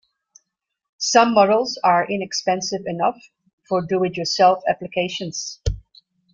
Some 0.97 1.35
models 1.35 1.77
are 1.83 2.07
inexpensive 2.09 2.87
enough 2.87 3.21
for 3.69 3.85
do-it-yourself 3.85 4.63
applications. 4.67 5.59